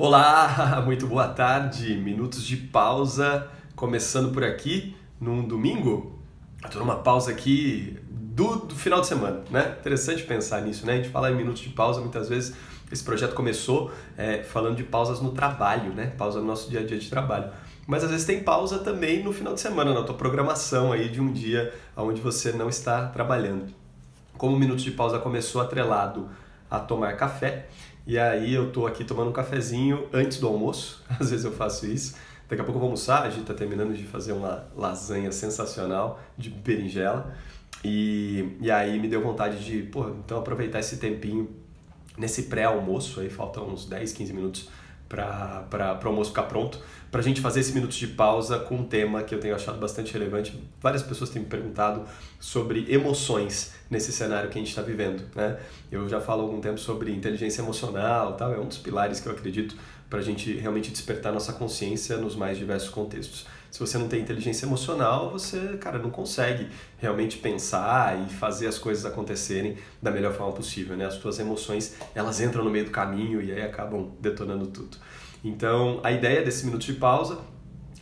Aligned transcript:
Olá, 0.00 0.80
muito 0.86 1.08
boa 1.08 1.26
tarde. 1.26 1.96
Minutos 1.96 2.44
de 2.44 2.56
pausa 2.56 3.48
começando 3.74 4.32
por 4.32 4.44
aqui 4.44 4.96
num 5.20 5.42
domingo. 5.42 6.16
Estou 6.64 6.80
numa 6.80 6.98
pausa 6.98 7.32
aqui 7.32 7.98
do, 8.08 8.60
do, 8.60 8.76
final 8.76 9.00
de 9.00 9.08
semana, 9.08 9.42
né? 9.50 9.74
Interessante 9.80 10.22
pensar 10.22 10.60
nisso, 10.60 10.86
né? 10.86 10.92
A 10.92 10.96
gente 10.98 11.08
fala 11.08 11.32
em 11.32 11.34
minutos 11.34 11.62
de 11.62 11.70
pausa 11.70 12.00
muitas 12.00 12.28
vezes. 12.28 12.54
Esse 12.92 13.02
projeto 13.02 13.34
começou 13.34 13.90
é, 14.16 14.44
falando 14.44 14.76
de 14.76 14.84
pausas 14.84 15.20
no 15.20 15.32
trabalho, 15.32 15.92
né? 15.92 16.12
Pausa 16.16 16.38
no 16.38 16.46
nosso 16.46 16.70
dia 16.70 16.78
a 16.78 16.86
dia 16.86 16.96
de 16.96 17.10
trabalho. 17.10 17.50
Mas 17.84 18.04
às 18.04 18.10
vezes 18.12 18.24
tem 18.24 18.40
pausa 18.44 18.78
também 18.78 19.24
no 19.24 19.32
final 19.32 19.52
de 19.52 19.60
semana, 19.60 19.92
na 19.92 20.04
tua 20.04 20.14
programação 20.14 20.92
aí 20.92 21.08
de 21.08 21.20
um 21.20 21.32
dia 21.32 21.74
onde 21.96 22.20
você 22.20 22.52
não 22.52 22.68
está 22.68 23.08
trabalhando. 23.08 23.66
Como 24.36 24.54
o 24.54 24.58
minuto 24.60 24.80
de 24.80 24.92
pausa 24.92 25.18
começou 25.18 25.60
atrelado 25.60 26.28
a 26.70 26.78
tomar 26.78 27.16
café, 27.16 27.66
e 28.08 28.18
aí 28.18 28.54
eu 28.54 28.72
tô 28.72 28.86
aqui 28.86 29.04
tomando 29.04 29.28
um 29.28 29.32
cafezinho 29.34 30.08
antes 30.14 30.40
do 30.40 30.48
almoço, 30.48 31.04
às 31.20 31.30
vezes 31.30 31.44
eu 31.44 31.52
faço 31.52 31.86
isso. 31.86 32.16
Daqui 32.48 32.62
a 32.62 32.64
pouco 32.64 32.78
eu 32.78 32.80
vou 32.80 32.86
almoçar, 32.86 33.24
a 33.24 33.28
gente 33.28 33.44
tá 33.44 33.52
terminando 33.52 33.94
de 33.94 34.04
fazer 34.04 34.32
uma 34.32 34.66
lasanha 34.74 35.30
sensacional 35.30 36.18
de 36.36 36.48
berinjela. 36.48 37.36
E, 37.84 38.56
e 38.62 38.70
aí 38.70 38.98
me 38.98 39.06
deu 39.06 39.20
vontade 39.20 39.62
de, 39.62 39.82
pô, 39.82 40.08
então 40.08 40.38
aproveitar 40.38 40.78
esse 40.78 40.96
tempinho 40.96 41.50
nesse 42.16 42.44
pré-almoço, 42.44 43.20
aí 43.20 43.28
faltam 43.28 43.68
uns 43.68 43.84
10, 43.84 44.14
15 44.14 44.32
minutos 44.32 44.68
para 45.08 46.00
o 46.04 46.08
almoço 46.08 46.30
ficar 46.30 46.42
pronto, 46.44 46.78
para 47.10 47.20
a 47.20 47.24
gente 47.24 47.40
fazer 47.40 47.60
esse 47.60 47.72
minuto 47.72 47.92
de 47.92 48.06
pausa 48.06 48.58
com 48.58 48.76
um 48.76 48.84
tema 48.84 49.22
que 49.22 49.34
eu 49.34 49.40
tenho 49.40 49.54
achado 49.54 49.78
bastante 49.78 50.12
relevante. 50.12 50.62
Várias 50.80 51.02
pessoas 51.02 51.30
têm 51.30 51.42
me 51.42 51.48
perguntado 51.48 52.04
sobre 52.38 52.86
emoções 52.92 53.72
nesse 53.90 54.12
cenário 54.12 54.50
que 54.50 54.58
a 54.58 54.60
gente 54.60 54.68
está 54.68 54.82
vivendo. 54.82 55.24
Né? 55.34 55.58
Eu 55.90 56.08
já 56.08 56.20
falo 56.20 56.42
há 56.42 56.44
algum 56.44 56.60
tempo 56.60 56.78
sobre 56.78 57.10
inteligência 57.10 57.62
emocional, 57.62 58.34
tal, 58.34 58.52
é 58.52 58.58
um 58.58 58.66
dos 58.66 58.78
pilares 58.78 59.20
que 59.20 59.28
eu 59.28 59.32
acredito 59.32 59.74
para 60.10 60.18
a 60.18 60.22
gente 60.22 60.52
realmente 60.54 60.90
despertar 60.90 61.32
nossa 61.32 61.52
consciência 61.52 62.16
nos 62.16 62.36
mais 62.36 62.58
diversos 62.58 62.90
contextos. 62.90 63.46
Se 63.70 63.80
você 63.80 63.98
não 63.98 64.08
tem 64.08 64.20
inteligência 64.20 64.64
emocional, 64.64 65.30
você, 65.30 65.76
cara, 65.78 65.98
não 65.98 66.10
consegue 66.10 66.68
realmente 66.98 67.38
pensar 67.38 68.18
e 68.26 68.32
fazer 68.32 68.66
as 68.66 68.78
coisas 68.78 69.04
acontecerem 69.04 69.76
da 70.00 70.10
melhor 70.10 70.32
forma 70.32 70.52
possível, 70.52 70.96
né? 70.96 71.04
As 71.04 71.14
suas 71.14 71.38
emoções, 71.38 71.96
elas 72.14 72.40
entram 72.40 72.64
no 72.64 72.70
meio 72.70 72.86
do 72.86 72.90
caminho 72.90 73.42
e 73.42 73.52
aí 73.52 73.62
acabam 73.62 74.10
detonando 74.20 74.66
tudo. 74.68 74.96
Então, 75.44 76.00
a 76.02 76.10
ideia 76.10 76.42
desse 76.42 76.64
minuto 76.64 76.84
de 76.84 76.94
pausa, 76.94 77.38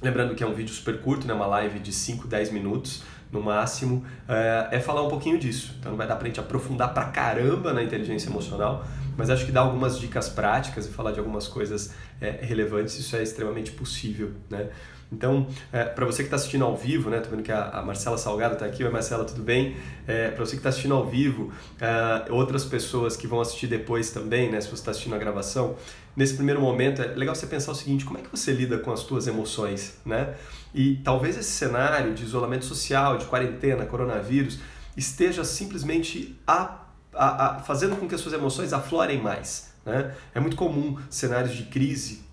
lembrando 0.00 0.34
que 0.34 0.42
é 0.42 0.46
um 0.46 0.54
vídeo 0.54 0.72
super 0.72 1.00
curto, 1.00 1.26
né? 1.26 1.34
Uma 1.34 1.46
live 1.46 1.80
de 1.80 1.92
5, 1.92 2.28
10 2.28 2.50
minutos, 2.50 3.02
no 3.30 3.42
máximo, 3.42 4.04
é, 4.28 4.68
é 4.72 4.80
falar 4.80 5.02
um 5.02 5.08
pouquinho 5.08 5.38
disso. 5.38 5.74
Então 5.78 5.90
não 5.90 5.98
vai 5.98 6.06
dar 6.06 6.16
pra 6.16 6.26
gente 6.26 6.40
aprofundar 6.40 6.94
pra 6.94 7.06
caramba 7.06 7.72
na 7.72 7.82
inteligência 7.82 8.28
emocional, 8.28 8.84
mas 9.16 9.30
acho 9.30 9.46
que 9.46 9.52
dar 9.52 9.62
algumas 9.62 9.98
dicas 9.98 10.28
práticas 10.28 10.86
e 10.86 10.90
falar 10.90 11.12
de 11.12 11.18
algumas 11.18 11.48
coisas 11.48 11.92
é, 12.20 12.30
relevantes, 12.42 12.98
isso 12.98 13.16
é 13.16 13.22
extremamente 13.22 13.72
possível, 13.72 14.32
né? 14.50 14.68
Então, 15.10 15.46
é, 15.72 15.84
para 15.84 16.04
você 16.04 16.18
que 16.18 16.26
está 16.26 16.36
assistindo 16.36 16.64
ao 16.64 16.76
vivo, 16.76 17.08
né? 17.10 17.20
Tô 17.20 17.30
vendo 17.30 17.42
que 17.42 17.52
a, 17.52 17.68
a 17.70 17.82
Marcela 17.82 18.18
Salgado 18.18 18.54
está 18.54 18.66
aqui. 18.66 18.82
Oi, 18.82 18.90
Marcela, 18.90 19.24
tudo 19.24 19.42
bem? 19.42 19.76
É, 20.06 20.30
para 20.30 20.44
você 20.44 20.52
que 20.52 20.56
está 20.56 20.68
assistindo 20.68 20.94
ao 20.94 21.06
vivo, 21.06 21.52
é, 21.80 22.32
outras 22.32 22.64
pessoas 22.64 23.16
que 23.16 23.26
vão 23.26 23.40
assistir 23.40 23.68
depois 23.68 24.10
também, 24.10 24.50
né? 24.50 24.60
Se 24.60 24.68
você 24.68 24.74
está 24.74 24.90
assistindo 24.90 25.14
a 25.14 25.18
gravação, 25.18 25.76
nesse 26.16 26.34
primeiro 26.34 26.60
momento 26.60 27.02
é 27.02 27.06
legal 27.14 27.34
você 27.34 27.46
pensar 27.46 27.70
o 27.70 27.74
seguinte: 27.74 28.04
como 28.04 28.18
é 28.18 28.22
que 28.22 28.30
você 28.30 28.50
lida 28.52 28.78
com 28.78 28.92
as 28.92 29.00
suas 29.00 29.28
emoções, 29.28 29.96
né? 30.04 30.34
E 30.74 30.96
talvez 31.04 31.36
esse 31.36 31.52
cenário 31.52 32.12
de 32.12 32.24
isolamento 32.24 32.64
social, 32.64 33.16
de 33.16 33.26
quarentena, 33.26 33.86
coronavírus, 33.86 34.58
esteja 34.96 35.44
simplesmente 35.44 36.36
a, 36.46 36.85
a, 37.16 37.56
a 37.56 37.58
fazendo 37.60 37.96
com 37.96 38.06
que 38.08 38.14
as 38.14 38.20
suas 38.20 38.34
emoções 38.34 38.72
aflorem 38.72 39.20
mais. 39.20 39.72
Né? 39.84 40.14
É 40.34 40.40
muito 40.40 40.56
comum 40.56 40.98
cenários 41.10 41.54
de 41.54 41.64
crise 41.64 42.24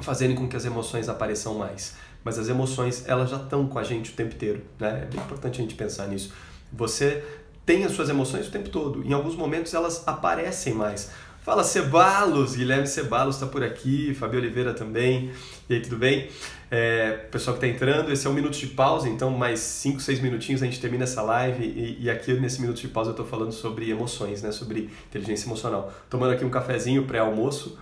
fazerem 0.00 0.34
com 0.34 0.48
que 0.48 0.56
as 0.56 0.64
emoções 0.64 1.08
apareçam 1.08 1.54
mais 1.54 1.94
mas 2.24 2.38
as 2.38 2.48
emoções 2.48 3.04
elas 3.06 3.28
já 3.30 3.36
estão 3.36 3.68
com 3.68 3.78
a 3.78 3.84
gente 3.84 4.10
o 4.10 4.14
tempo 4.14 4.34
inteiro, 4.34 4.64
né? 4.80 5.02
É 5.02 5.04
bem 5.04 5.20
importante 5.20 5.60
a 5.60 5.62
gente 5.62 5.74
pensar 5.74 6.08
nisso. 6.08 6.32
Você 6.72 7.22
tem 7.66 7.84
as 7.84 7.92
suas 7.92 8.08
emoções 8.08 8.48
o 8.48 8.50
tempo 8.50 8.70
todo. 8.70 9.04
Em 9.04 9.12
alguns 9.12 9.36
momentos 9.36 9.74
elas 9.74 10.02
aparecem 10.06 10.72
mais. 10.72 11.10
Fala 11.44 11.62
Cebalos, 11.62 12.56
Guilherme 12.56 12.86
Cebalos 12.86 13.34
está 13.34 13.46
por 13.46 13.62
aqui, 13.62 14.14
Fabio 14.14 14.40
Oliveira 14.40 14.72
também. 14.72 15.30
E 15.68 15.74
aí, 15.74 15.80
tudo 15.82 15.98
bem? 15.98 16.30
É, 16.70 17.12
pessoal 17.30 17.54
que 17.54 17.66
está 17.66 17.76
entrando, 17.76 18.10
esse 18.10 18.26
é 18.26 18.30
um 18.30 18.32
minuto 18.32 18.56
de 18.56 18.68
pausa, 18.68 19.10
então 19.10 19.28
mais 19.28 19.60
5, 19.60 20.00
6 20.00 20.20
minutinhos 20.20 20.62
a 20.62 20.64
gente 20.64 20.80
termina 20.80 21.04
essa 21.04 21.20
live. 21.20 21.62
E, 21.62 22.04
e 22.04 22.10
aqui 22.10 22.32
nesse 22.32 22.62
minuto 22.62 22.80
de 22.80 22.88
pausa 22.88 23.10
eu 23.10 23.12
estou 23.12 23.26
falando 23.26 23.52
sobre 23.52 23.90
emoções, 23.90 24.42
né? 24.42 24.50
sobre 24.52 24.88
inteligência 25.10 25.46
emocional. 25.46 25.92
Tomando 26.08 26.32
aqui 26.32 26.46
um 26.46 26.50
cafezinho 26.50 27.04
pré-almoço, 27.04 27.78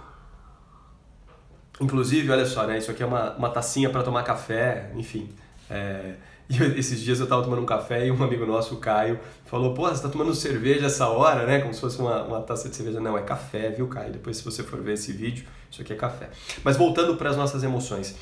Inclusive, 1.80 2.30
olha 2.30 2.46
só, 2.46 2.66
né? 2.66 2.78
Isso 2.78 2.90
aqui 2.90 3.02
é 3.02 3.06
uma, 3.06 3.34
uma 3.34 3.48
tacinha 3.48 3.90
para 3.90 4.02
tomar 4.02 4.22
café, 4.22 4.90
enfim. 4.94 5.28
É... 5.70 6.14
E 6.52 6.78
esses 6.78 7.00
dias 7.00 7.18
eu 7.18 7.24
estava 7.24 7.42
tomando 7.42 7.62
um 7.62 7.66
café 7.66 8.06
e 8.06 8.10
um 8.10 8.22
amigo 8.22 8.44
nosso, 8.44 8.74
o 8.74 8.76
Caio, 8.76 9.18
falou: 9.46 9.72
Pô, 9.72 9.88
você 9.88 9.94
está 9.94 10.08
tomando 10.10 10.34
cerveja 10.34 10.86
essa 10.86 11.08
hora, 11.08 11.46
né? 11.46 11.60
Como 11.60 11.72
se 11.72 11.80
fosse 11.80 11.98
uma, 11.98 12.22
uma 12.24 12.40
taça 12.42 12.68
de 12.68 12.76
cerveja. 12.76 13.00
Não, 13.00 13.16
é 13.16 13.22
café, 13.22 13.70
viu, 13.70 13.88
Caio? 13.88 14.12
Depois, 14.12 14.36
se 14.36 14.44
você 14.44 14.62
for 14.62 14.80
ver 14.82 14.94
esse 14.94 15.12
vídeo, 15.12 15.46
isso 15.70 15.80
aqui 15.80 15.94
é 15.94 15.96
café. 15.96 16.28
Mas 16.62 16.76
voltando 16.76 17.16
para 17.16 17.30
as 17.30 17.36
nossas 17.36 17.62
emoções. 17.62 18.14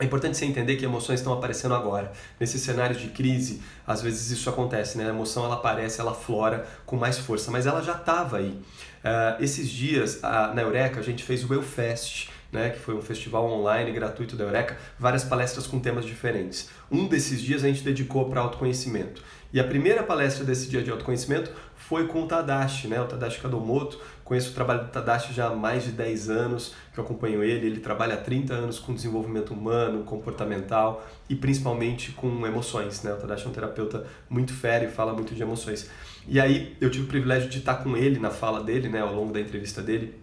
É 0.00 0.04
importante 0.04 0.36
você 0.36 0.44
entender 0.46 0.76
que 0.76 0.84
emoções 0.84 1.20
estão 1.20 1.32
aparecendo 1.32 1.74
agora. 1.74 2.12
Nesses 2.40 2.60
cenários 2.62 3.00
de 3.00 3.08
crise, 3.08 3.62
às 3.86 4.02
vezes 4.02 4.30
isso 4.30 4.50
acontece, 4.50 4.98
né? 4.98 5.06
A 5.06 5.10
emoção 5.10 5.44
ela 5.44 5.54
aparece, 5.54 6.00
ela 6.00 6.12
flora 6.14 6.66
com 6.84 6.96
mais 6.96 7.18
força, 7.18 7.50
mas 7.50 7.66
ela 7.66 7.82
já 7.82 7.92
estava 7.92 8.38
aí. 8.38 8.48
Uh, 8.48 9.40
esses 9.40 9.68
dias, 9.68 10.16
uh, 10.16 10.54
na 10.54 10.62
Eureka, 10.62 10.98
a 10.98 11.02
gente 11.02 11.22
fez 11.22 11.48
o 11.48 11.54
Eu 11.54 11.62
Fest 11.62 12.28
né, 12.52 12.70
que 12.70 12.78
foi 12.78 12.94
um 12.94 13.00
festival 13.00 13.50
online 13.50 13.90
gratuito 13.90 14.36
da 14.36 14.44
Eureka, 14.44 14.76
várias 14.98 15.24
palestras 15.24 15.66
com 15.66 15.80
temas 15.80 16.04
diferentes. 16.04 16.68
Um 16.90 17.08
desses 17.08 17.40
dias 17.40 17.64
a 17.64 17.68
gente 17.68 17.82
dedicou 17.82 18.28
para 18.28 18.42
autoconhecimento. 18.42 19.22
E 19.52 19.60
a 19.60 19.64
primeira 19.64 20.02
palestra 20.02 20.44
desse 20.44 20.68
dia 20.68 20.82
de 20.82 20.90
autoconhecimento 20.90 21.50
foi 21.74 22.06
com 22.06 22.22
o 22.22 22.26
Tadashi, 22.26 22.88
né, 22.88 23.00
o 23.00 23.06
Tadashi 23.06 23.40
Kadomoto. 23.40 23.98
Conheço 24.24 24.50
o 24.50 24.54
trabalho 24.54 24.84
do 24.84 24.88
Tadashi 24.88 25.34
já 25.34 25.48
há 25.48 25.54
mais 25.54 25.84
de 25.84 25.90
10 25.92 26.30
anos, 26.30 26.74
que 26.92 26.98
eu 26.98 27.04
acompanho 27.04 27.42
ele. 27.42 27.66
Ele 27.66 27.80
trabalha 27.80 28.14
há 28.14 28.16
30 28.16 28.54
anos 28.54 28.78
com 28.78 28.94
desenvolvimento 28.94 29.52
humano, 29.52 30.04
comportamental 30.04 31.06
e 31.28 31.34
principalmente 31.34 32.12
com 32.12 32.46
emoções. 32.46 33.02
Né? 33.02 33.12
O 33.12 33.16
Tadashi 33.16 33.44
é 33.44 33.48
um 33.48 33.52
terapeuta 33.52 34.06
muito 34.30 34.54
férreo 34.54 34.88
e 34.88 34.92
fala 34.92 35.12
muito 35.12 35.34
de 35.34 35.42
emoções. 35.42 35.90
E 36.26 36.40
aí 36.40 36.76
eu 36.80 36.90
tive 36.90 37.04
o 37.04 37.08
privilégio 37.08 37.50
de 37.50 37.58
estar 37.58 37.74
com 37.76 37.94
ele 37.96 38.18
na 38.18 38.30
fala 38.30 38.62
dele, 38.62 38.88
né, 38.88 39.00
ao 39.00 39.12
longo 39.12 39.32
da 39.32 39.40
entrevista 39.40 39.82
dele, 39.82 40.14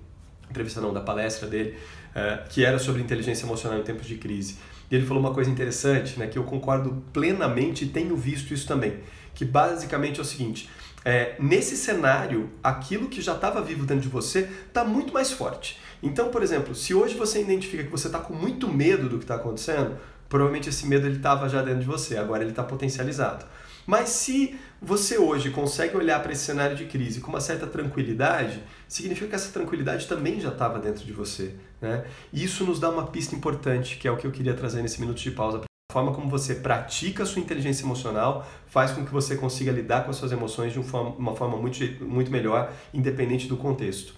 entrevista 0.50 0.82
não, 0.82 0.94
da 0.94 1.02
palestra 1.02 1.48
dele, 1.48 1.78
uh, 2.16 2.48
que 2.50 2.66
era 2.66 2.80
sobre 2.80 3.02
inteligência 3.02 3.46
emocional 3.46 3.80
em 3.80 3.84
tempos 3.84 4.08
de 4.08 4.16
crise. 4.16 4.58
E 4.90 4.96
ele 4.96 5.06
falou 5.06 5.22
uma 5.22 5.34
coisa 5.34 5.50
interessante, 5.50 6.18
né, 6.18 6.28
que 6.28 6.38
eu 6.38 6.44
concordo 6.44 7.04
plenamente 7.14 7.86
e 7.86 7.88
tenho 7.90 8.16
visto 8.16 8.54
isso 8.54 8.68
também, 8.68 8.98
que 9.36 9.46
basicamente 9.46 10.20
é 10.20 10.22
o 10.22 10.26
seguinte, 10.26 10.70
é, 11.06 11.36
nesse 11.40 11.78
cenário, 11.78 12.50
aquilo 12.64 13.08
que 13.08 13.22
já 13.22 13.34
estava 13.34 13.62
vivo 13.62 13.86
dentro 13.86 14.04
de 14.04 14.10
você 14.10 14.50
está 14.68 14.84
muito 14.84 15.14
mais 15.14 15.32
forte. 15.32 15.80
Então, 16.04 16.30
por 16.30 16.44
exemplo, 16.44 16.76
se 16.76 16.94
hoje 16.94 17.16
você 17.16 17.42
identifica 17.42 17.84
que 17.84 17.92
você 17.92 18.08
está 18.08 18.20
com 18.20 18.34
muito 18.34 18.68
medo 18.68 19.08
do 19.08 19.18
que 19.18 19.24
está 19.24 19.36
acontecendo, 19.36 19.98
provavelmente 20.28 20.70
esse 20.70 20.86
medo 20.88 21.08
ele 21.08 21.18
estava 21.18 21.48
já 21.48 21.62
dentro 21.62 21.81
de 21.81 21.86
você, 21.86 22.18
agora 22.18 22.44
ele 22.44 22.52
está 22.52 22.64
potencializado. 22.64 23.46
Mas 23.86 24.10
se 24.10 24.58
você 24.82 25.18
hoje 25.18 25.50
consegue 25.50 25.98
olhar 25.98 26.22
para 26.22 26.32
esse 26.32 26.44
cenário 26.44 26.76
de 26.76 26.86
crise 26.86 27.20
com 27.20 27.30
uma 27.30 27.42
certa 27.42 27.68
tranquilidade, 27.68 28.64
significa 28.88 29.28
que 29.28 29.36
essa 29.36 29.52
tranquilidade 29.52 30.08
também 30.08 30.40
já 30.40 30.50
estava 30.50 30.80
dentro 30.80 31.06
de 31.06 31.12
você. 31.12 31.56
Né? 31.82 32.06
E 32.32 32.44
isso 32.44 32.64
nos 32.66 32.80
dá 32.80 32.90
uma 32.90 33.08
pista 33.08 33.36
importante, 33.36 33.98
que 33.98 34.08
é 34.08 34.12
o 34.12 34.18
que 34.18 34.26
eu 34.26 34.32
queria 34.32 34.54
trazer 34.54 34.82
nesse 34.82 35.00
minuto 35.00 35.20
de 35.20 35.32
pausa. 35.32 35.62
A 35.92 35.94
forma 35.94 36.14
como 36.14 36.30
você 36.30 36.56
pratica 36.56 37.24
a 37.24 37.26
sua 37.26 37.42
inteligência 37.42 37.84
emocional 37.84 38.48
faz 38.68 38.92
com 38.92 39.04
que 39.04 39.12
você 39.12 39.36
consiga 39.36 39.72
lidar 39.72 40.04
com 40.04 40.12
as 40.12 40.18
suas 40.18 40.32
emoções 40.32 40.72
de 40.72 40.80
uma 40.80 41.36
forma 41.36 41.58
muito, 41.58 41.80
muito 42.04 42.30
melhor, 42.30 42.72
independente 42.94 43.48
do 43.48 43.58
contexto. 43.58 44.14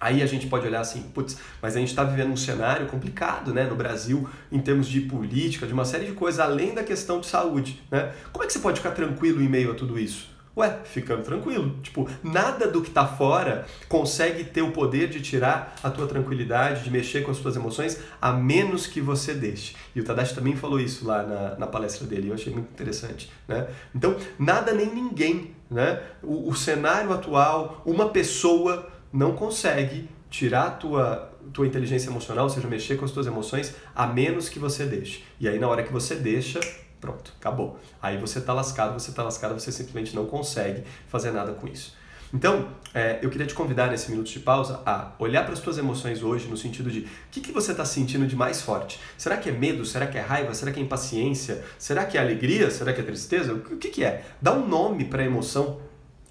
Aí 0.00 0.22
a 0.22 0.26
gente 0.26 0.46
pode 0.46 0.66
olhar 0.66 0.80
assim, 0.80 1.02
putz, 1.14 1.36
mas 1.60 1.76
a 1.76 1.78
gente 1.78 1.90
está 1.90 2.02
vivendo 2.02 2.32
um 2.32 2.36
cenário 2.36 2.86
complicado, 2.86 3.52
né, 3.52 3.64
no 3.64 3.76
Brasil, 3.76 4.26
em 4.50 4.58
termos 4.58 4.88
de 4.88 5.02
política, 5.02 5.66
de 5.66 5.74
uma 5.74 5.84
série 5.84 6.06
de 6.06 6.12
coisas, 6.12 6.40
além 6.40 6.74
da 6.74 6.82
questão 6.82 7.20
de 7.20 7.26
saúde, 7.26 7.82
né? 7.90 8.12
Como 8.32 8.42
é 8.42 8.46
que 8.46 8.52
você 8.52 8.60
pode 8.60 8.78
ficar 8.78 8.92
tranquilo 8.92 9.42
em 9.42 9.48
meio 9.48 9.72
a 9.72 9.74
tudo 9.74 9.98
isso? 9.98 10.30
Ué, 10.56 10.80
ficando 10.84 11.22
tranquilo. 11.22 11.76
Tipo, 11.82 12.08
nada 12.22 12.66
do 12.66 12.82
que 12.82 12.88
está 12.88 13.06
fora 13.06 13.66
consegue 13.88 14.42
ter 14.44 14.62
o 14.62 14.72
poder 14.72 15.08
de 15.08 15.20
tirar 15.20 15.76
a 15.82 15.88
tua 15.88 16.06
tranquilidade, 16.06 16.82
de 16.82 16.90
mexer 16.90 17.22
com 17.22 17.30
as 17.30 17.38
tuas 17.38 17.54
emoções, 17.54 18.00
a 18.20 18.32
menos 18.32 18.86
que 18.86 19.00
você 19.00 19.32
deixe. 19.32 19.76
E 19.94 20.00
o 20.00 20.04
Tadashi 20.04 20.34
também 20.34 20.56
falou 20.56 20.80
isso 20.80 21.06
lá 21.06 21.22
na, 21.22 21.56
na 21.56 21.66
palestra 21.66 22.06
dele, 22.06 22.28
eu 22.28 22.34
achei 22.34 22.52
muito 22.52 22.70
interessante. 22.70 23.30
Né? 23.46 23.68
Então, 23.94 24.16
nada 24.38 24.72
nem 24.72 24.92
ninguém, 24.92 25.54
né? 25.70 26.02
o, 26.22 26.48
o 26.48 26.54
cenário 26.54 27.12
atual, 27.12 27.80
uma 27.86 28.08
pessoa 28.08 28.90
não 29.12 29.34
consegue 29.34 30.08
tirar 30.30 30.66
a 30.66 30.70
tua, 30.70 31.32
tua 31.52 31.66
inteligência 31.66 32.08
emocional, 32.08 32.44
ou 32.44 32.50
seja, 32.50 32.68
mexer 32.68 32.96
com 32.96 33.04
as 33.04 33.10
tuas 33.10 33.26
emoções, 33.26 33.74
a 33.94 34.06
menos 34.06 34.48
que 34.48 34.58
você 34.58 34.86
deixe. 34.86 35.24
E 35.38 35.48
aí, 35.48 35.58
na 35.58 35.68
hora 35.68 35.82
que 35.82 35.92
você 35.92 36.14
deixa, 36.14 36.60
pronto, 37.00 37.34
acabou. 37.40 37.78
Aí 38.00 38.16
você 38.18 38.38
está 38.38 38.52
lascado, 38.52 38.92
você 38.92 39.10
está 39.10 39.22
lascado, 39.22 39.58
você 39.58 39.72
simplesmente 39.72 40.14
não 40.14 40.26
consegue 40.26 40.84
fazer 41.08 41.32
nada 41.32 41.52
com 41.52 41.66
isso. 41.66 41.98
Então, 42.32 42.68
é, 42.94 43.18
eu 43.22 43.28
queria 43.28 43.46
te 43.46 43.54
convidar 43.54 43.88
nesse 43.88 44.08
minuto 44.08 44.30
de 44.30 44.38
pausa 44.38 44.80
a 44.86 45.12
olhar 45.18 45.42
para 45.42 45.52
as 45.52 45.58
tuas 45.58 45.78
emoções 45.78 46.22
hoje 46.22 46.46
no 46.46 46.56
sentido 46.56 46.88
de 46.88 47.00
o 47.00 47.06
que, 47.30 47.40
que 47.40 47.50
você 47.50 47.72
está 47.72 47.84
sentindo 47.84 48.24
de 48.24 48.36
mais 48.36 48.62
forte? 48.62 49.00
Será 49.18 49.36
que 49.36 49.48
é 49.48 49.52
medo? 49.52 49.84
Será 49.84 50.06
que 50.06 50.16
é 50.16 50.20
raiva? 50.20 50.54
Será 50.54 50.70
que 50.70 50.78
é 50.78 50.82
impaciência? 50.82 51.64
Será 51.76 52.04
que 52.04 52.16
é 52.16 52.20
alegria? 52.20 52.70
Será 52.70 52.92
que 52.92 53.00
é 53.00 53.04
tristeza? 53.04 53.52
O 53.52 53.76
que, 53.76 53.88
que 53.88 54.04
é? 54.04 54.24
Dá 54.40 54.52
um 54.52 54.66
nome 54.66 55.06
para 55.06 55.22
a 55.22 55.26
emoção 55.26 55.80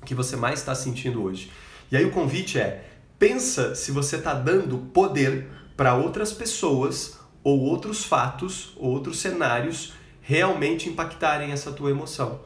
que 0.06 0.16
você 0.16 0.38
mais 0.38 0.60
está 0.60 0.74
sentindo 0.74 1.22
hoje. 1.22 1.52
E 1.92 1.98
aí 1.98 2.06
o 2.06 2.12
convite 2.12 2.60
é, 2.60 2.84
pensa 3.18 3.76
se 3.76 3.92
você 3.92 4.18
está 4.18 4.34
dando 4.34 4.78
poder 4.94 5.48
para 5.76 5.96
outras 5.96 6.32
pessoas 6.32 7.18
ou 7.44 7.62
outros 7.62 8.04
fatos, 8.04 8.74
ou 8.78 8.92
outros 8.92 9.20
cenários 9.20 9.94
realmente 10.22 10.90
impactarem 10.90 11.52
essa 11.52 11.72
tua 11.72 11.90
emoção. 11.90 12.42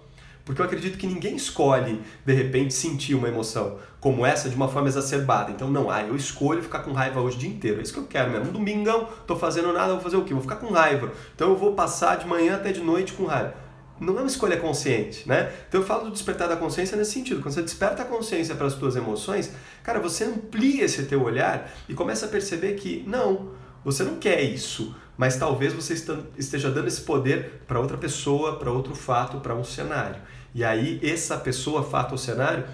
Porque 0.46 0.62
eu 0.62 0.66
acredito 0.66 0.98
que 0.98 1.08
ninguém 1.08 1.36
escolhe, 1.36 2.02
de 2.26 2.34
repente, 2.34 2.74
sentir 2.74 3.16
uma 3.16 3.30
emoção 3.30 3.78
como 4.00 4.26
essa 4.26 4.50
de 4.50 4.56
uma 4.56 4.68
forma 4.68 4.90
exacerbada. 4.90 5.52
Então, 5.52 5.72
não, 5.72 5.90
ah, 5.90 6.04
eu 6.04 6.16
escolho 6.16 6.62
ficar 6.62 6.80
com 6.80 6.92
raiva 6.92 7.22
hoje 7.22 7.38
o 7.38 7.40
dia 7.40 7.50
inteiro. 7.50 7.80
É 7.80 7.84
isso 7.84 7.94
que 7.94 8.00
eu 8.00 8.06
quero 8.06 8.32
mesmo. 8.32 8.50
Um 8.50 8.52
domingão, 8.52 9.08
tô 9.26 9.38
fazendo 9.38 9.72
nada, 9.72 9.94
vou 9.94 10.02
fazer 10.02 10.18
o 10.18 10.26
quê? 10.26 10.34
Vou 10.34 10.44
ficar 10.44 10.58
com 10.58 10.72
raiva. 10.74 11.12
Então, 11.34 11.50
eu 11.50 11.56
vou 11.56 11.74
passar 11.74 12.18
de 12.18 12.28
manhã 12.28 12.56
até 12.56 12.74
de 12.74 12.82
noite 12.82 13.14
com 13.14 13.26
raiva. 13.26 13.56
Não 14.04 14.18
é 14.18 14.22
uma 14.22 14.28
escolha 14.28 14.58
consciente, 14.58 15.28
né? 15.28 15.52
Então, 15.68 15.82
eu 15.82 15.88
falo 15.88 16.06
do 16.06 16.12
despertar 16.12 16.48
da 16.48 16.56
consciência 16.56 16.98
nesse 16.98 17.12
sentido. 17.12 17.42
Quando 17.42 17.54
você 17.54 17.62
desperta 17.62 18.04
a 18.04 18.06
consciência 18.06 18.56
para 18.56 18.68
as 18.68 18.76
tuas 18.76 18.96
emoções, 18.96 19.52
cara, 19.84 20.00
você 20.00 20.26
amplia 20.26 20.86
esse 20.86 21.04
teu 21.06 21.24
olhar 21.24 21.72
e 21.88 21.94
começa 21.94 22.26
a 22.26 22.30
perceber 22.30 22.74
que, 22.74 23.04
não, 23.08 23.52
você 23.84 24.04
não 24.04 24.16
quer 24.16 24.42
isso 24.42 24.96
mas 25.18 25.38
talvez 25.38 25.74
você 25.74 25.94
esteja 26.38 26.72
dando 26.72 26.88
esse 26.88 27.02
poder 27.02 27.62
para 27.68 27.80
outra 27.80 27.98
pessoa, 27.98 28.58
para 28.58 28.72
outro 28.72 28.96
fato, 28.96 29.40
para 29.40 29.56
um 29.56 29.64
cenário. 29.64 30.20
E 30.56 30.64
aí 30.64 31.00
essa 31.04 31.38
pessoa, 31.38 31.84
fato 31.84 32.14
ou 32.14 32.18
cenário 32.18 32.66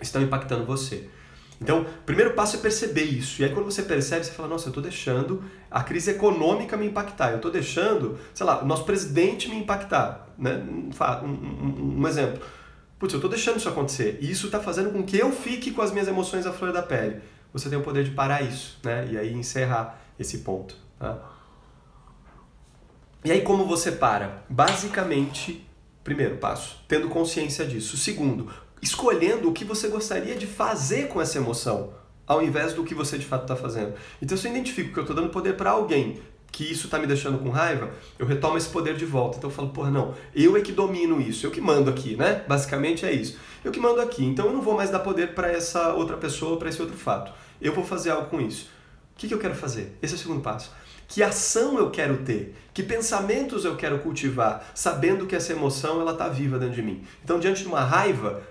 estão 0.00 0.22
impactando 0.22 0.64
você. 0.64 1.08
Então, 1.62 1.82
o 1.82 2.02
primeiro 2.04 2.34
passo 2.34 2.56
é 2.56 2.58
perceber 2.58 3.04
isso. 3.04 3.40
E 3.40 3.44
aí, 3.44 3.52
quando 3.52 3.66
você 3.66 3.84
percebe, 3.84 4.24
você 4.24 4.32
fala: 4.32 4.48
Nossa, 4.48 4.66
eu 4.66 4.70
estou 4.70 4.82
deixando 4.82 5.44
a 5.70 5.82
crise 5.82 6.10
econômica 6.10 6.76
me 6.76 6.86
impactar. 6.86 7.30
Eu 7.30 7.36
estou 7.36 7.50
deixando, 7.50 8.18
sei 8.34 8.44
lá, 8.44 8.62
o 8.62 8.66
nosso 8.66 8.84
presidente 8.84 9.48
me 9.48 9.56
impactar. 9.56 10.28
Né? 10.36 10.56
Um, 10.56 10.90
um, 11.24 12.00
um 12.00 12.08
exemplo. 12.08 12.42
Putz, 12.98 13.14
eu 13.14 13.18
estou 13.18 13.30
deixando 13.30 13.58
isso 13.58 13.68
acontecer. 13.68 14.18
E 14.20 14.30
isso 14.30 14.46
está 14.46 14.58
fazendo 14.58 14.90
com 14.90 15.04
que 15.04 15.16
eu 15.16 15.30
fique 15.30 15.70
com 15.70 15.82
as 15.82 15.92
minhas 15.92 16.08
emoções 16.08 16.46
à 16.46 16.52
flor 16.52 16.72
da 16.72 16.82
pele. 16.82 17.20
Você 17.52 17.68
tem 17.68 17.78
o 17.78 17.82
poder 17.82 18.02
de 18.02 18.10
parar 18.10 18.42
isso, 18.42 18.78
né? 18.82 19.08
E 19.10 19.16
aí 19.16 19.32
encerrar 19.32 20.00
esse 20.18 20.38
ponto. 20.38 20.76
Tá? 20.98 21.18
E 23.24 23.30
aí, 23.30 23.42
como 23.42 23.64
você 23.66 23.92
para? 23.92 24.42
Basicamente, 24.48 25.64
primeiro 26.02 26.38
passo, 26.38 26.82
tendo 26.88 27.08
consciência 27.08 27.64
disso. 27.64 27.96
Segundo, 27.96 28.50
escolhendo 28.82 29.48
o 29.48 29.52
que 29.52 29.64
você 29.64 29.88
gostaria 29.88 30.34
de 30.34 30.46
fazer 30.46 31.08
com 31.08 31.22
essa 31.22 31.38
emoção, 31.38 31.94
ao 32.26 32.42
invés 32.42 32.74
do 32.74 32.84
que 32.84 32.94
você 32.94 33.16
de 33.16 33.24
fato 33.24 33.42
está 33.42 33.54
fazendo. 33.56 33.94
Então, 34.20 34.36
se 34.36 34.46
eu 34.46 34.50
identifico 34.50 34.92
que 34.92 34.98
eu 34.98 35.04
estou 35.04 35.16
dando 35.16 35.30
poder 35.30 35.56
para 35.56 35.70
alguém, 35.70 36.20
que 36.52 36.70
isso 36.70 36.84
está 36.84 36.98
me 36.98 37.06
deixando 37.06 37.38
com 37.38 37.48
raiva, 37.48 37.90
eu 38.18 38.26
retomo 38.26 38.58
esse 38.58 38.68
poder 38.68 38.94
de 38.94 39.06
volta. 39.06 39.38
Então 39.38 39.48
eu 39.48 39.54
falo, 39.54 39.70
porra, 39.70 39.90
não, 39.90 40.14
eu 40.34 40.54
é 40.54 40.60
que 40.60 40.70
domino 40.70 41.18
isso, 41.18 41.46
eu 41.46 41.50
que 41.50 41.62
mando 41.62 41.88
aqui, 41.88 42.14
né? 42.14 42.44
Basicamente 42.46 43.06
é 43.06 43.12
isso. 43.12 43.38
Eu 43.64 43.72
que 43.72 43.80
mando 43.80 44.00
aqui, 44.02 44.22
então 44.24 44.46
eu 44.46 44.52
não 44.52 44.60
vou 44.60 44.76
mais 44.76 44.90
dar 44.90 44.98
poder 44.98 45.34
para 45.34 45.50
essa 45.50 45.94
outra 45.94 46.16
pessoa, 46.18 46.58
para 46.58 46.68
esse 46.68 46.80
outro 46.82 46.96
fato. 46.96 47.32
Eu 47.60 47.72
vou 47.72 47.84
fazer 47.84 48.10
algo 48.10 48.28
com 48.28 48.40
isso. 48.40 48.68
O 49.14 49.18
que, 49.18 49.28
que 49.28 49.34
eu 49.34 49.38
quero 49.38 49.54
fazer? 49.54 49.96
Esse 50.02 50.12
é 50.12 50.16
o 50.16 50.20
segundo 50.20 50.42
passo. 50.42 50.70
Que 51.08 51.22
ação 51.22 51.78
eu 51.78 51.90
quero 51.90 52.18
ter? 52.18 52.54
Que 52.72 52.82
pensamentos 52.82 53.64
eu 53.64 53.76
quero 53.76 53.98
cultivar, 53.98 54.70
sabendo 54.74 55.26
que 55.26 55.36
essa 55.36 55.52
emoção 55.52 56.00
ela 56.00 56.12
está 56.12 56.28
viva 56.28 56.58
dentro 56.58 56.74
de 56.74 56.82
mim? 56.82 57.04
Então, 57.22 57.38
diante 57.38 57.62
de 57.62 57.68
uma 57.68 57.80
raiva, 57.80 58.42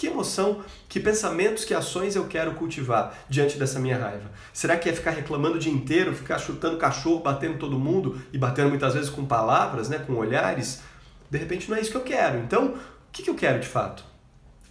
que 0.00 0.06
emoção, 0.06 0.62
que 0.88 0.98
pensamentos, 0.98 1.62
que 1.62 1.74
ações 1.74 2.16
eu 2.16 2.26
quero 2.26 2.54
cultivar 2.54 3.14
diante 3.28 3.58
dessa 3.58 3.78
minha 3.78 3.98
raiva? 3.98 4.30
Será 4.50 4.74
que 4.78 4.88
é 4.88 4.94
ficar 4.94 5.10
reclamando 5.10 5.56
o 5.56 5.58
dia 5.58 5.70
inteiro, 5.70 6.14
ficar 6.14 6.38
chutando 6.38 6.78
cachorro, 6.78 7.20
batendo 7.20 7.58
todo 7.58 7.78
mundo 7.78 8.18
e 8.32 8.38
batendo 8.38 8.70
muitas 8.70 8.94
vezes 8.94 9.10
com 9.10 9.26
palavras, 9.26 9.90
né, 9.90 9.98
com 9.98 10.14
olhares? 10.14 10.80
De 11.30 11.36
repente 11.36 11.68
não 11.68 11.76
é 11.76 11.82
isso 11.82 11.90
que 11.90 11.98
eu 11.98 12.02
quero. 12.02 12.38
Então, 12.38 12.68
o 12.68 12.78
que, 13.12 13.22
que 13.22 13.28
eu 13.28 13.34
quero 13.34 13.60
de 13.60 13.68
fato? 13.68 14.02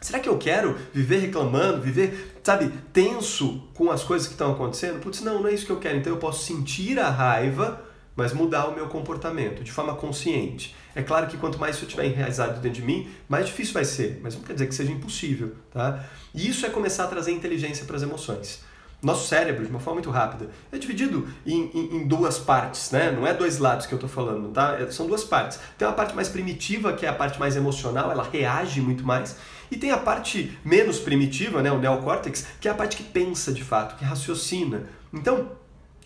Será 0.01 0.19
que 0.19 0.27
eu 0.27 0.35
quero 0.39 0.75
viver 0.91 1.19
reclamando, 1.19 1.79
viver, 1.79 2.39
sabe, 2.41 2.73
tenso 2.91 3.69
com 3.75 3.91
as 3.91 4.03
coisas 4.03 4.27
que 4.27 4.33
estão 4.33 4.53
acontecendo? 4.53 4.99
Putz, 4.99 5.21
não, 5.21 5.43
não 5.43 5.47
é 5.47 5.53
isso 5.53 5.67
que 5.67 5.71
eu 5.71 5.79
quero. 5.79 5.97
Então 5.99 6.11
eu 6.11 6.17
posso 6.17 6.43
sentir 6.43 6.99
a 6.99 7.11
raiva, 7.11 7.79
mas 8.19 8.33
mudar 8.33 8.67
o 8.67 8.75
meu 8.75 8.87
comportamento 8.87 9.63
de 9.63 9.71
forma 9.71 9.95
consciente. 9.95 10.75
É 10.93 11.01
claro 11.01 11.27
que 11.27 11.37
quanto 11.37 11.57
mais 11.57 11.77
isso 11.77 11.85
estiver 11.85 12.05
enraizado 12.05 12.59
dentro 12.59 12.81
de 12.81 12.81
mim, 12.81 13.07
mais 13.29 13.45
difícil 13.45 13.73
vai 13.73 13.85
ser, 13.85 14.19
mas 14.21 14.35
não 14.35 14.41
quer 14.41 14.51
dizer 14.51 14.67
que 14.67 14.75
seja 14.75 14.91
impossível, 14.91 15.55
tá? 15.71 16.03
E 16.35 16.49
isso 16.49 16.65
é 16.65 16.69
começar 16.69 17.05
a 17.05 17.07
trazer 17.07 17.31
inteligência 17.31 17.85
para 17.85 17.95
as 17.95 18.03
emoções. 18.03 18.61
Nosso 19.01 19.25
cérebro, 19.29 19.63
de 19.63 19.69
uma 19.69 19.79
forma 19.79 20.01
muito 20.01 20.09
rápida, 20.11 20.49
é 20.69 20.77
dividido 20.77 21.29
em, 21.45 21.71
em, 21.73 21.95
em 21.95 22.07
duas 22.07 22.37
partes, 22.37 22.91
né? 22.91 23.09
Não 23.09 23.25
é 23.25 23.33
dois 23.33 23.57
lados 23.57 23.85
que 23.85 23.93
eu 23.93 23.95
estou 23.95 24.09
falando, 24.09 24.49
tá? 24.49 24.77
É, 24.77 24.91
são 24.91 25.07
duas 25.07 25.23
partes. 25.23 25.57
Tem 25.77 25.87
uma 25.87 25.93
parte 25.93 26.13
mais 26.13 26.27
primitiva, 26.27 26.91
que 26.91 27.05
é 27.05 27.09
a 27.09 27.13
parte 27.13 27.39
mais 27.39 27.55
emocional, 27.55 28.11
ela 28.11 28.27
reage 28.29 28.81
muito 28.81 29.05
mais. 29.05 29.37
E 29.71 29.77
tem 29.77 29.91
a 29.91 29.97
parte 29.97 30.57
menos 30.65 30.99
primitiva, 30.99 31.61
né? 31.61 31.71
O 31.71 31.77
neocórtex, 31.77 32.45
que 32.59 32.67
é 32.67 32.71
a 32.71 32.73
parte 32.73 32.97
que 32.97 33.03
pensa 33.03 33.53
de 33.53 33.63
fato, 33.63 33.95
que 33.95 34.03
raciocina. 34.03 34.83
Então, 35.13 35.51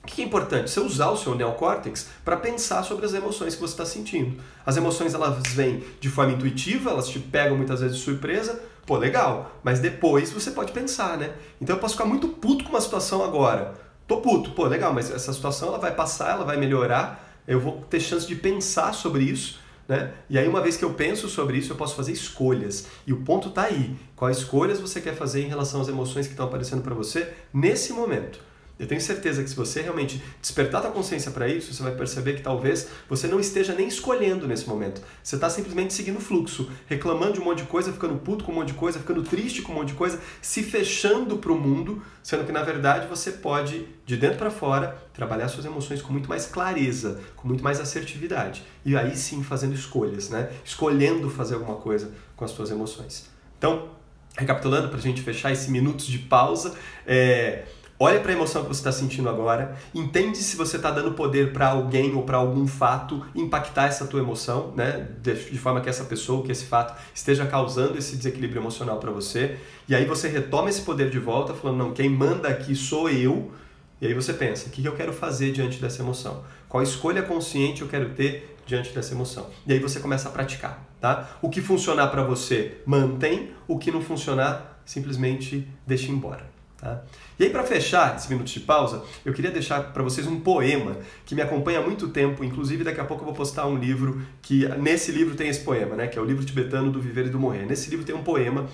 o 0.04 0.08
que 0.08 0.22
é 0.22 0.26
importante? 0.26 0.70
Você 0.70 0.80
usar 0.80 1.10
o 1.10 1.18
seu 1.18 1.34
neocórtex 1.34 2.10
para 2.26 2.36
pensar 2.38 2.84
sobre 2.84 3.06
as 3.06 3.14
emoções 3.14 3.56
que 3.56 3.62
você 3.62 3.74
está 3.74 3.86
sentindo. 3.86 4.42
As 4.66 4.76
emoções 4.78 5.14
elas 5.14 5.42
vêm 5.54 5.84
de 6.00 6.10
forma 6.10 6.34
intuitiva, 6.34 6.92
elas 6.92 7.08
te 7.08 7.20
pegam 7.20 7.56
muitas 7.56 7.80
vezes 7.80 7.98
de 7.98 8.04
surpresa, 8.04 8.62
Pô, 8.86 8.98
legal. 8.98 9.60
Mas 9.64 9.80
depois 9.80 10.32
você 10.32 10.52
pode 10.52 10.72
pensar, 10.72 11.18
né? 11.18 11.34
Então 11.62 11.76
eu 11.76 11.80
posso 11.80 11.96
ficar 11.96 12.06
muito 12.06 12.28
puto 12.28 12.66
com 12.66 12.70
uma 12.70 12.82
situação 12.82 13.24
agora. 13.24 13.74
Tô 14.08 14.18
puto, 14.18 14.52
pô, 14.52 14.66
legal, 14.66 14.94
mas 14.94 15.10
essa 15.10 15.32
situação 15.32 15.70
ela 15.70 15.78
vai 15.78 15.96
passar, 15.96 16.32
ela 16.32 16.44
vai 16.44 16.58
melhorar. 16.58 17.42
Eu 17.48 17.60
vou 17.60 17.82
ter 17.90 18.00
chance 18.00 18.28
de 18.28 18.36
pensar 18.36 18.94
sobre 18.94 19.24
isso, 19.24 19.60
né? 19.88 20.14
E 20.30 20.38
aí 20.38 20.48
uma 20.48 20.62
vez 20.62 20.76
que 20.76 20.84
eu 20.84 20.94
penso 20.94 21.30
sobre 21.30 21.58
isso, 21.58 21.72
eu 21.72 21.78
posso 21.78 21.96
fazer 21.96 22.12
escolhas. 22.12 22.88
E 23.08 23.14
o 23.14 23.22
ponto 23.22 23.50
tá 23.50 23.64
aí. 23.64 23.96
Quais 24.16 24.38
escolhas 24.38 24.80
você 24.80 25.00
quer 25.00 25.16
fazer 25.16 25.44
em 25.44 25.48
relação 25.48 25.80
às 25.80 25.88
emoções 25.88 26.28
que 26.28 26.34
estão 26.34 26.46
aparecendo 26.46 26.82
para 26.82 26.94
você 26.94 27.34
nesse 27.54 27.94
momento? 27.94 28.40
Eu 28.80 28.88
tenho 28.88 29.00
certeza 29.00 29.44
que 29.44 29.50
se 29.50 29.56
você 29.56 29.82
realmente 29.82 30.22
despertar 30.42 30.84
a 30.84 30.90
consciência 30.90 31.30
para 31.30 31.48
isso, 31.48 31.72
você 31.72 31.84
vai 31.84 31.94
perceber 31.94 32.34
que 32.34 32.42
talvez 32.42 32.88
você 33.08 33.28
não 33.28 33.40
esteja 33.40 33.74
nem 33.74 33.88
escolhendo 33.88 34.48
nesse 34.48 34.68
momento. 34.68 35.00
Você 35.24 35.36
está 35.36 35.48
simplesmente 35.48 35.94
seguindo 35.94 36.18
o 36.18 36.22
fluxo, 36.22 36.70
reclamando 36.88 37.34
de 37.34 37.40
um 37.40 37.44
monte 37.44 37.60
de 37.60 37.66
coisa, 37.66 37.94
ficando 37.94 38.16
puto 38.16 38.44
com 38.44 38.52
um 38.52 38.56
monte 38.56 38.70
de 38.70 38.74
coisa, 38.74 38.98
ficando 38.98 39.22
triste 39.22 39.62
com 39.62 39.72
um 39.72 39.76
monte 39.76 39.90
de 39.90 39.94
coisa, 39.94 40.20
se 40.42 40.64
fechando 40.64 41.38
para 41.38 41.52
o 41.52 41.56
mundo, 41.56 42.02
sendo 42.24 42.46
que 42.46 42.52
na 42.52 42.64
verdade 42.64 43.08
você 43.08 43.32
pode, 43.32 43.88
de 44.08 44.18
dentro 44.18 44.40
para 44.40 44.50
fora, 44.50 44.98
trabalhar 45.14 45.50
suas 45.50 45.68
emoções 45.68 46.02
com 46.02 46.12
muito 46.12 46.28
mais 46.28 46.48
clareza, 46.48 47.22
com 47.36 47.48
muito 47.48 47.64
mais 47.64 47.80
assertividade. 47.80 48.64
E 48.84 48.98
aí 48.98 49.16
sim 49.16 49.44
fazendo 49.44 49.76
escolhas, 49.76 50.30
né? 50.30 50.50
Escolhendo 50.66 51.30
fazer 51.30 51.54
alguma 51.54 51.76
coisa 51.76 52.12
com 52.36 52.44
as 52.44 52.50
suas 52.50 52.72
emoções. 52.72 53.30
Então, 53.56 53.90
recapitulando 54.36 54.90
para 54.90 54.98
a 54.98 55.02
gente 55.02 55.22
fechar 55.22 55.52
esse 55.52 55.70
minutos 55.70 56.08
de 56.08 56.18
pausa, 56.18 56.74
é 57.06 57.66
Olha 58.06 58.20
para 58.20 58.34
a 58.34 58.36
emoção 58.36 58.64
que 58.64 58.68
você 58.68 58.82
está 58.82 58.92
sentindo 58.92 59.30
agora, 59.30 59.78
entende 59.96 60.38
se 60.38 60.58
você 60.58 60.76
está 60.76 60.92
dando 60.92 61.14
poder 61.14 61.54
para 61.54 61.70
alguém 61.70 62.14
ou 62.14 62.24
para 62.24 62.36
algum 62.36 62.68
fato 62.68 63.26
impactar 63.34 63.88
essa 63.88 64.06
tua 64.06 64.20
emoção, 64.20 64.74
né? 64.76 65.08
De, 65.22 65.34
de, 65.34 65.58
forma 65.58 65.80
que 65.80 65.88
essa 65.88 66.04
pessoa, 66.04 66.44
que 66.44 66.52
esse 66.52 66.66
fato 66.66 67.02
esteja 67.16 67.46
causando 67.46 67.98
esse 67.98 68.18
desequilíbrio 68.18 68.60
emocional 68.60 69.00
para 69.00 69.10
você. 69.10 69.58
E 69.88 69.96
aí 69.96 70.04
você 70.04 70.28
retoma 70.28 70.70
esse 70.70 70.82
poder 70.82 71.10
de 71.10 71.18
volta, 71.18 71.54
falando 71.54 71.78
não, 71.78 71.94
quem 71.94 72.10
manda 72.10 72.50
aqui 72.50 72.76
sou 72.76 73.10
eu. 73.10 73.54
E 74.02 74.06
aí 74.06 74.14
você 74.14 74.34
pensa, 74.34 74.68
o 74.68 74.70
que 74.70 74.84
eu 74.84 74.96
quero 74.98 75.14
fazer 75.14 75.54
diante 75.54 75.80
dessa 75.80 76.02
emoção? 76.02 76.44
Qual 76.68 76.84
escolha 76.84 77.24
consciente 77.24 77.84
eu 77.84 77.88
quero 77.88 78.10
ter 78.10 78.58
diante 78.66 78.92
dessa 78.92 79.14
emoção? 79.14 79.50
E 79.66 79.72
aí 79.72 79.80
você 79.80 80.02
começa 80.02 80.28
a 80.28 80.32
praticar, 80.34 80.86
tá? 81.00 81.38
O 81.42 81.50
que 81.50 81.62
funcionar 81.62 82.08
para 82.08 82.22
você 82.22 82.82
mantém, 82.86 83.52
o 83.66 83.80
que 83.80 83.94
não 83.94 84.02
funcionar 84.02 84.82
simplesmente 84.84 85.66
deixa 85.88 86.12
embora. 86.12 86.53
Tá? 86.84 87.02
E 87.40 87.46
aí, 87.46 87.50
para 87.50 87.64
fechar 87.64 88.18
esse 88.18 88.30
minuto 88.30 88.48
de 88.48 88.60
pausa, 88.60 89.04
eu 89.24 89.32
queria 89.32 89.50
deixar 89.50 89.94
para 89.94 90.04
vocês 90.04 90.28
um 90.28 90.42
poema 90.42 90.98
que 91.26 91.34
me 91.34 91.42
acompanha 91.42 91.80
há 91.80 91.82
muito 91.82 92.10
tempo. 92.10 92.44
Inclusive, 92.44 92.84
daqui 92.84 93.00
a 93.00 93.06
pouco 93.06 93.24
eu 93.24 93.28
vou 93.28 93.34
postar 93.34 93.66
um 93.68 93.78
livro 93.78 94.22
que 94.42 94.68
nesse 94.78 95.10
livro 95.14 95.34
tem 95.34 95.48
esse 95.48 95.62
poema, 95.62 95.96
né? 95.96 96.08
Que 96.08 96.20
é 96.20 96.22
o 96.22 96.26
livro 96.26 96.44
tibetano 96.44 96.92
do 96.92 97.00
Viver 97.00 97.28
e 97.28 97.30
do 97.30 97.40
Morrer. 97.40 97.66
Nesse 97.66 97.90
livro 97.90 98.06
tem 98.06 98.14
um 98.14 98.22
poema 98.22 98.68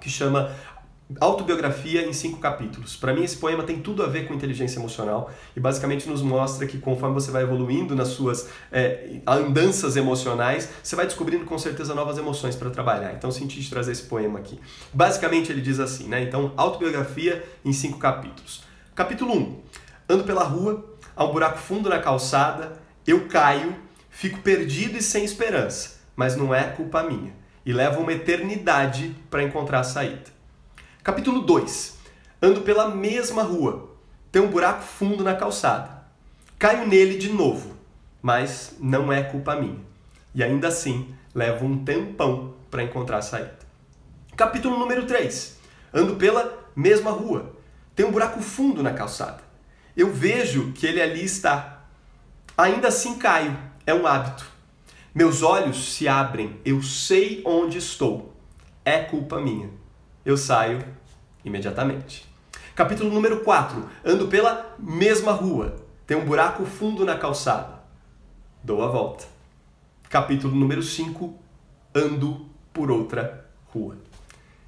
que 0.00 0.08
chama 0.08 0.54
autobiografia 1.18 2.06
em 2.06 2.12
cinco 2.12 2.38
capítulos. 2.38 2.96
Para 2.96 3.12
mim, 3.12 3.24
esse 3.24 3.36
poema 3.36 3.62
tem 3.64 3.80
tudo 3.80 4.02
a 4.02 4.06
ver 4.06 4.28
com 4.28 4.34
inteligência 4.34 4.78
emocional 4.78 5.30
e 5.56 5.60
basicamente 5.60 6.08
nos 6.08 6.22
mostra 6.22 6.66
que 6.66 6.78
conforme 6.78 7.14
você 7.14 7.30
vai 7.30 7.42
evoluindo 7.42 7.96
nas 7.96 8.08
suas 8.08 8.48
é, 8.70 9.20
andanças 9.26 9.96
emocionais, 9.96 10.68
você 10.82 10.94
vai 10.94 11.06
descobrindo 11.06 11.44
com 11.44 11.58
certeza 11.58 11.94
novas 11.94 12.18
emoções 12.18 12.54
para 12.54 12.70
trabalhar. 12.70 13.12
Então, 13.14 13.30
senti 13.30 13.60
de 13.60 13.68
trazer 13.68 13.92
esse 13.92 14.02
poema 14.02 14.38
aqui. 14.38 14.60
Basicamente, 14.92 15.50
ele 15.50 15.60
diz 15.60 15.80
assim, 15.80 16.06
né? 16.06 16.22
Então, 16.22 16.52
autobiografia 16.56 17.44
em 17.64 17.72
cinco 17.72 17.98
capítulos. 17.98 18.62
Capítulo 18.94 19.32
1. 19.32 19.36
Um, 19.36 19.56
ando 20.08 20.24
pela 20.24 20.44
rua, 20.44 20.84
há 21.16 21.24
um 21.24 21.32
buraco 21.32 21.58
fundo 21.58 21.88
na 21.88 21.98
calçada, 21.98 22.78
eu 23.06 23.26
caio, 23.26 23.74
fico 24.10 24.40
perdido 24.40 24.98
e 24.98 25.02
sem 25.02 25.24
esperança, 25.24 26.00
mas 26.14 26.36
não 26.36 26.54
é 26.54 26.64
culpa 26.64 27.02
minha. 27.02 27.32
E 27.64 27.72
leva 27.72 28.00
uma 28.00 28.12
eternidade 28.12 29.14
para 29.30 29.42
encontrar 29.42 29.80
a 29.80 29.84
saída. 29.84 30.39
Capítulo 31.02 31.40
2. 31.40 31.96
Ando 32.42 32.60
pela 32.60 32.90
mesma 32.90 33.42
rua. 33.42 33.88
Tem 34.30 34.42
um 34.42 34.50
buraco 34.50 34.82
fundo 34.82 35.24
na 35.24 35.34
calçada. 35.34 36.04
Caio 36.58 36.86
nele 36.86 37.16
de 37.16 37.32
novo, 37.32 37.74
mas 38.20 38.76
não 38.78 39.10
é 39.10 39.22
culpa 39.22 39.56
minha. 39.56 39.80
E 40.34 40.44
ainda 40.44 40.68
assim, 40.68 41.14
levo 41.34 41.64
um 41.64 41.82
tempão 41.82 42.54
para 42.70 42.82
encontrar 42.82 43.16
a 43.16 43.22
saída. 43.22 43.58
Capítulo 44.36 44.78
número 44.78 45.06
3. 45.06 45.56
Ando 45.94 46.16
pela 46.16 46.68
mesma 46.76 47.10
rua. 47.10 47.56
Tem 47.96 48.04
um 48.04 48.12
buraco 48.12 48.42
fundo 48.42 48.82
na 48.82 48.92
calçada. 48.92 49.42
Eu 49.96 50.12
vejo 50.12 50.72
que 50.72 50.86
ele 50.86 51.00
ali 51.00 51.24
está. 51.24 51.82
Ainda 52.58 52.88
assim 52.88 53.16
caio. 53.16 53.56
É 53.86 53.94
um 53.94 54.06
hábito. 54.06 54.46
Meus 55.14 55.42
olhos 55.42 55.94
se 55.94 56.06
abrem. 56.06 56.60
Eu 56.62 56.82
sei 56.82 57.40
onde 57.46 57.78
estou. 57.78 58.36
É 58.84 58.98
culpa 58.98 59.40
minha. 59.40 59.79
Eu 60.24 60.36
saio 60.36 60.84
imediatamente. 61.44 62.28
Capítulo 62.74 63.10
número 63.10 63.40
4. 63.40 63.88
Ando 64.04 64.28
pela 64.28 64.74
mesma 64.78 65.32
rua. 65.32 65.76
Tem 66.06 66.16
um 66.16 66.24
buraco 66.24 66.64
fundo 66.66 67.04
na 67.04 67.16
calçada. 67.16 67.80
Dou 68.62 68.82
a 68.82 68.88
volta. 68.88 69.24
Capítulo 70.08 70.54
número 70.54 70.82
5. 70.82 71.34
Ando 71.94 72.46
por 72.72 72.90
outra 72.90 73.46
rua. 73.66 73.96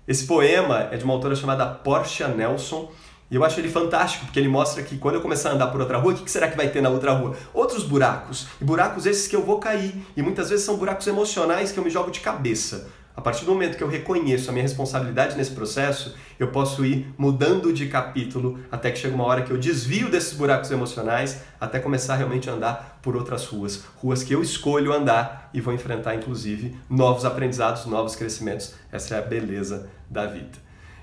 Esse 0.08 0.26
poema 0.26 0.88
é 0.90 0.96
de 0.96 1.04
uma 1.04 1.12
autora 1.12 1.36
chamada 1.36 1.66
Portia 1.66 2.28
Nelson 2.28 2.90
e 3.32 3.34
eu 3.34 3.42
acho 3.42 3.58
ele 3.58 3.70
fantástico, 3.70 4.26
porque 4.26 4.38
ele 4.38 4.48
mostra 4.48 4.82
que 4.82 4.98
quando 4.98 5.14
eu 5.14 5.22
começar 5.22 5.48
a 5.48 5.52
andar 5.54 5.68
por 5.68 5.80
outra 5.80 5.96
rua, 5.96 6.12
o 6.12 6.16
que 6.16 6.30
será 6.30 6.48
que 6.48 6.56
vai 6.56 6.68
ter 6.68 6.82
na 6.82 6.90
outra 6.90 7.12
rua? 7.12 7.34
Outros 7.54 7.82
buracos. 7.82 8.46
E 8.60 8.64
buracos 8.64 9.06
esses 9.06 9.26
que 9.26 9.34
eu 9.34 9.42
vou 9.42 9.58
cair. 9.58 10.04
E 10.14 10.20
muitas 10.20 10.50
vezes 10.50 10.66
são 10.66 10.76
buracos 10.76 11.06
emocionais 11.06 11.72
que 11.72 11.78
eu 11.78 11.84
me 11.84 11.88
jogo 11.88 12.10
de 12.10 12.20
cabeça. 12.20 12.90
A 13.14 13.20
partir 13.20 13.44
do 13.44 13.52
momento 13.52 13.76
que 13.76 13.84
eu 13.84 13.88
reconheço 13.88 14.48
a 14.48 14.52
minha 14.52 14.62
responsabilidade 14.62 15.36
nesse 15.36 15.50
processo, 15.50 16.14
eu 16.38 16.48
posso 16.48 16.84
ir 16.84 17.12
mudando 17.18 17.72
de 17.72 17.86
capítulo 17.86 18.58
até 18.70 18.90
que 18.90 18.98
chega 18.98 19.14
uma 19.14 19.24
hora 19.24 19.42
que 19.42 19.50
eu 19.50 19.58
desvio 19.58 20.10
desses 20.10 20.32
buracos 20.32 20.70
emocionais 20.70 21.42
até 21.60 21.78
começar 21.78 22.16
realmente 22.16 22.48
a 22.48 22.54
andar 22.54 22.98
por 23.02 23.14
outras 23.14 23.44
ruas. 23.44 23.84
Ruas 23.96 24.22
que 24.22 24.34
eu 24.34 24.42
escolho 24.42 24.92
andar 24.92 25.50
e 25.52 25.60
vou 25.60 25.74
enfrentar, 25.74 26.14
inclusive, 26.14 26.74
novos 26.88 27.26
aprendizados, 27.26 27.84
novos 27.84 28.16
crescimentos. 28.16 28.74
Essa 28.90 29.16
é 29.16 29.18
a 29.18 29.22
beleza 29.22 29.90
da 30.08 30.26
vida. 30.26 30.58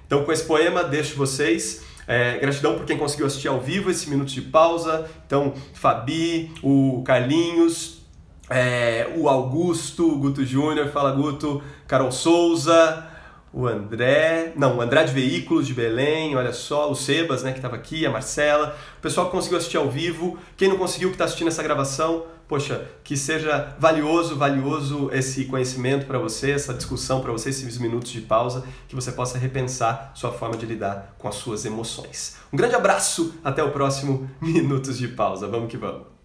Então, 0.08 0.26
com 0.26 0.32
esse 0.32 0.44
poema, 0.44 0.84
deixo 0.84 1.16
vocês. 1.16 1.84
É, 2.08 2.40
gratidão 2.40 2.76
por 2.76 2.88
quem 2.88 2.98
conseguiu 2.98 3.28
assistir 3.28 3.48
ao 3.48 3.62
vivo 3.62 3.92
esse 3.92 4.10
minuto 4.10 4.32
de 4.32 4.42
pausa. 4.42 5.08
Então, 5.28 5.54
Fabi, 5.76 6.52
o 6.64 7.04
Carlinhos, 7.06 7.99
é, 8.50 9.14
o 9.16 9.30
Augusto, 9.30 10.18
Guto 10.18 10.46
Júnior, 10.46 10.88
fala 10.90 11.12
Guto, 11.12 11.62
Carol 11.88 12.12
Souza, 12.12 13.08
o 13.52 13.66
André, 13.66 14.54
não, 14.56 14.78
o 14.78 14.82
André 14.82 15.04
de 15.04 15.14
Veículos 15.14 15.66
de 15.66 15.74
Belém, 15.74 16.36
olha 16.36 16.54
só, 16.54 16.90
o 16.90 16.96
Sebas, 16.96 17.44
né, 17.44 17.52
que 17.52 17.58
estava 17.58 17.76
aqui, 17.76 18.06
a 18.06 18.12
Marcela, 18.12 18.78
o 18.98 19.02
pessoal 19.02 19.28
que 19.28 19.32
conseguiu 19.32 19.58
assistir 19.58 19.78
ao 19.78 19.90
vivo, 19.90 20.38
quem 20.56 20.68
não 20.68 20.78
conseguiu 20.78 21.10
que 21.10 21.16
está 21.16 21.26
assistindo 21.26 21.48
essa 21.48 21.64
gravação, 21.64 22.26
poxa, 22.48 22.88
que 23.04 23.18
seja 23.18 23.76
valioso, 23.80 24.36
valioso 24.36 25.10
esse 25.14 25.46
conhecimento 25.46 26.06
para 26.06 26.20
você, 26.20 26.52
essa 26.52 26.74
discussão 26.74 27.22
para 27.22 27.32
você, 27.32 27.50
esses 27.50 27.78
minutos 27.78 28.12
de 28.12 28.22
pausa, 28.22 28.64
que 28.88 28.96
você 28.96 29.12
possa 29.12 29.38
repensar 29.38 30.12
sua 30.14 30.32
forma 30.32 30.56
de 30.56 30.66
lidar 30.66 31.16
com 31.18 31.28
as 31.28 31.36
suas 31.36 31.66
emoções. 31.66 32.38
Um 32.54 32.58
grande 32.58 32.76
abraço, 32.76 33.36
até 33.44 33.64
o 33.64 33.72
próximo 33.72 34.30
Minutos 34.42 34.98
de 34.98 35.08
Pausa, 35.08 35.48
vamos 35.48 35.70
que 35.70 35.78
vamos! 35.78 36.19